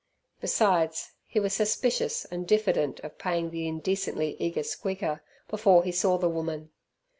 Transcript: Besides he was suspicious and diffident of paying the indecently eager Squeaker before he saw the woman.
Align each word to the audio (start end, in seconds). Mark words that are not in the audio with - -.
Besides 0.39 1.11
he 1.27 1.39
was 1.39 1.53
suspicious 1.53 2.25
and 2.25 2.47
diffident 2.47 2.99
of 3.01 3.19
paying 3.19 3.51
the 3.51 3.67
indecently 3.67 4.35
eager 4.39 4.63
Squeaker 4.63 5.21
before 5.47 5.83
he 5.83 5.91
saw 5.91 6.17
the 6.17 6.27
woman. 6.27 6.71